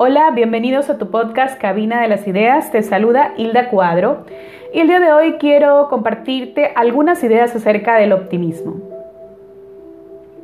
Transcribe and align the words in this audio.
Hola, 0.00 0.30
bienvenidos 0.30 0.90
a 0.90 0.96
tu 0.96 1.10
podcast 1.10 1.60
Cabina 1.60 2.00
de 2.00 2.06
las 2.06 2.28
Ideas. 2.28 2.70
Te 2.70 2.84
saluda 2.84 3.34
Hilda 3.36 3.68
Cuadro 3.68 4.26
y 4.72 4.78
el 4.78 4.86
día 4.86 5.00
de 5.00 5.12
hoy 5.12 5.32
quiero 5.40 5.88
compartirte 5.88 6.70
algunas 6.76 7.24
ideas 7.24 7.56
acerca 7.56 7.96
del 7.96 8.12
optimismo. 8.12 8.76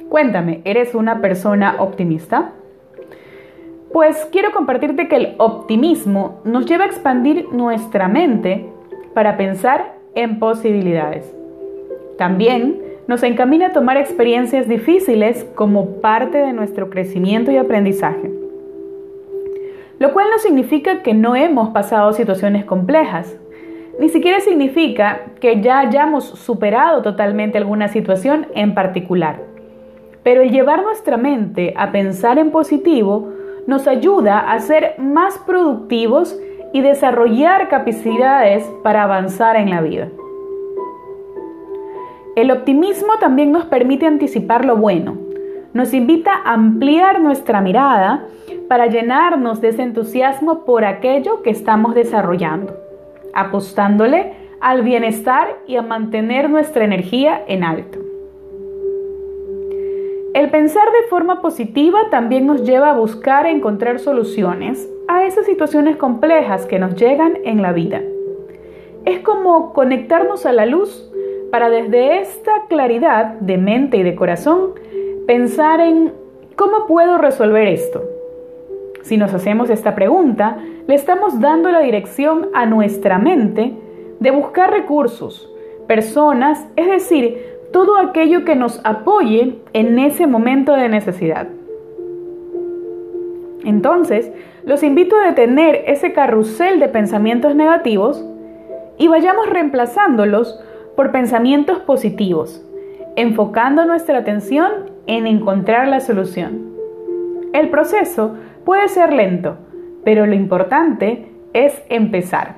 Cuéntame, 0.09 0.61
¿eres 0.65 0.97
una 0.97 1.21
persona 1.21 1.77
optimista? 1.79 2.51
Pues 3.93 4.27
quiero 4.33 4.51
compartirte 4.51 5.07
que 5.07 5.15
el 5.15 5.35
optimismo 5.39 6.41
nos 6.43 6.67
lleva 6.67 6.83
a 6.83 6.89
expandir 6.89 7.47
nuestra 7.53 8.09
mente 8.09 8.67
para 9.15 9.37
pensar 9.37 9.95
en 10.17 10.41
posibilidades. 10.41 11.33
También 12.19 12.83
nos 13.07 13.23
encamina 13.23 13.69
a 13.69 13.73
tomar 13.73 13.99
experiencias 13.99 14.67
difíciles 14.67 15.45
como 15.55 16.01
parte 16.01 16.39
de 16.39 16.53
nuestro 16.53 16.91
crecimiento 16.91 17.53
y 17.53 17.57
aprendizaje. 17.57 18.44
Lo 20.05 20.13
cual 20.13 20.27
no 20.31 20.39
significa 20.39 21.03
que 21.03 21.15
no 21.15 21.35
hemos 21.35 21.71
pasado 21.71 22.13
situaciones 22.13 22.67
complejas. 22.67 23.39
Ni 23.99 24.11
siquiera 24.11 24.39
significa 24.41 25.23
que 25.41 25.63
ya 25.63 25.79
hayamos 25.79 26.27
superado 26.27 27.01
totalmente 27.01 27.57
alguna 27.57 27.89
situación 27.89 28.49
en 28.55 28.75
particular. 28.75 29.41
Pero 30.23 30.43
el 30.43 30.51
llevar 30.51 30.83
nuestra 30.83 31.17
mente 31.17 31.73
a 31.75 31.91
pensar 31.91 32.39
en 32.39 32.51
positivo 32.51 33.33
nos 33.67 33.89
ayuda 33.89 34.41
a 34.41 34.61
ser 34.61 34.97
más 34.99 35.39
productivos 35.39 36.39
y 36.75 36.83
desarrollar 36.83 37.71
capacidades 37.71 38.63
para 38.83 39.05
avanzar 39.05 39.57
en 39.57 39.71
la 39.71 39.81
vida. 39.81 40.11
El 42.37 42.51
optimismo 42.51 43.15
también 43.21 43.53
nos 43.53 43.65
permite 43.65 44.05
anticipar 44.05 44.67
lo 44.67 44.77
bueno, 44.77 45.17
nos 45.73 45.95
invita 45.95 46.35
a 46.45 46.53
ampliar 46.53 47.23
nuestra 47.23 47.63
mirada 47.63 48.27
para 48.69 48.87
llenarnos 48.87 49.61
de 49.61 49.69
ese 49.69 49.83
entusiasmo 49.83 50.65
por 50.65 50.85
aquello 50.85 51.43
que 51.43 51.51
estamos 51.51 51.95
desarrollando, 51.95 52.77
apostándole 53.33 54.33
al 54.61 54.83
bienestar 54.83 55.59
y 55.67 55.77
a 55.77 55.83
mantener 55.83 56.49
nuestra 56.49 56.85
energía 56.85 57.43
en 57.47 57.65
alto. 57.65 57.99
El 60.35 60.51
pensar 60.51 60.87
de 60.91 61.09
forma 61.09 61.41
positiva 61.41 62.11
también 62.11 62.47
nos 62.47 62.65
lleva 62.65 62.91
a 62.91 62.95
buscar 62.95 63.47
encontrar 63.47 64.01
soluciones 64.01 64.89
a 65.07 65.25
esas 65.25 65.47
situaciones 65.47 65.97
complejas 65.97 66.67
que 66.67 66.79
nos 66.79 66.97
llegan 66.97 67.39
en 67.45 67.63
la 67.63 67.73
vida. 67.73 68.03
Es 69.05 69.21
como 69.21 69.73
conectarnos 69.73 70.47
a 70.47 70.53
la 70.53 70.67
luz 70.67 71.11
para 71.53 71.71
desde 71.71 72.21
esta 72.21 72.65
claridad 72.69 73.35
de 73.41 73.59
mente 73.59 73.99
y 73.99 74.03
de 74.03 74.17
corazón 74.17 74.73
pensar 75.27 75.79
en 75.81 76.13
cómo 76.57 76.87
puedo 76.87 77.19
resolver 77.19 77.69
esto. 77.69 78.14
Si 79.05 79.19
nos 79.19 79.35
hacemos 79.35 79.69
esta 79.69 79.95
pregunta, 79.95 80.57
le 80.87 80.95
estamos 80.95 81.39
dando 81.39 81.71
la 81.71 81.81
dirección 81.81 82.49
a 82.55 82.65
nuestra 82.65 83.19
mente 83.19 83.75
de 84.19 84.31
buscar 84.31 84.71
recursos, 84.71 85.53
personas, 85.87 86.67
es 86.75 86.87
decir, 86.87 87.39
todo 87.71 87.99
aquello 87.99 88.47
que 88.47 88.57
nos 88.57 88.81
apoye 88.83 89.59
en 89.75 89.99
ese 89.99 90.27
momento 90.27 90.73
de 90.73 90.89
necesidad. 90.89 91.49
Entonces, 93.63 94.33
los 94.65 94.83
invito 94.83 95.17
a 95.19 95.27
detener 95.27 95.85
ese 95.87 96.15
carrusel 96.15 96.81
de 96.81 96.89
pensamientos 96.89 97.55
negativos 97.55 98.25
y 98.97 99.09
vayamos 99.09 99.51
reemplazándolos 99.51 100.59
por 100.97 101.13
pensamientos 101.13 101.81
positivos, 101.81 102.65
enfocando 103.17 103.85
nuestra 103.85 104.17
atención 104.17 104.91
en 105.07 105.27
encontrar 105.27 105.89
la 105.89 106.01
solución. 106.01 106.73
El 107.53 107.69
proceso 107.69 108.35
puede 108.65 108.89
ser 108.89 109.13
lento, 109.13 109.57
pero 110.05 110.27
lo 110.27 110.35
importante 110.35 111.27
es 111.53 111.81
empezar. 111.89 112.57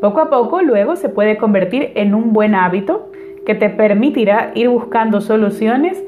Poco 0.00 0.20
a 0.20 0.30
poco 0.30 0.62
luego 0.62 0.96
se 0.96 1.08
puede 1.08 1.36
convertir 1.36 1.92
en 1.94 2.14
un 2.14 2.32
buen 2.32 2.54
hábito 2.54 3.10
que 3.46 3.54
te 3.54 3.70
permitirá 3.70 4.52
ir 4.54 4.68
buscando 4.68 5.20
soluciones 5.20 6.02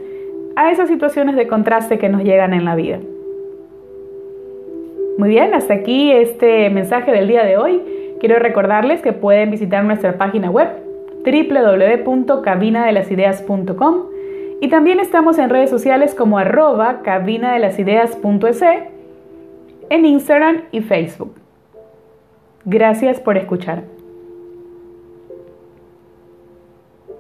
a 0.57 0.71
esas 0.71 0.89
situaciones 0.89 1.37
de 1.37 1.47
contraste 1.47 1.99
que 1.99 2.09
nos 2.09 2.23
llegan 2.23 2.55
en 2.55 2.65
la 2.65 2.75
vida. 2.75 2.99
Muy 5.19 5.29
bien, 5.29 5.55
hasta 5.55 5.75
aquí 5.75 6.11
este 6.11 6.71
mensaje 6.71 7.13
del 7.13 7.29
día 7.29 7.45
de 7.45 7.57
hoy. 7.57 7.81
Quiero 8.19 8.39
recordarles 8.39 9.01
que 9.01 9.13
pueden 9.13 9.51
visitar 9.51 9.85
nuestra 9.85 10.19
página 10.19 10.51
web 10.51 10.69
www.cabinadelasideas.com 11.25 14.14
y 14.61 14.69
también 14.69 15.01
estamos 15.01 15.39
en 15.39 15.51
redes 15.51 15.71
sociales 15.71 16.15
como 16.15 16.39
arroba 16.39 17.03
cabinadelasideas.es 17.03 18.63
en 19.91 20.05
Instagram 20.05 20.63
y 20.73 20.81
Facebook. 20.81 21.35
Gracias 22.65 23.21
por 23.21 23.37
escuchar. 23.37 23.94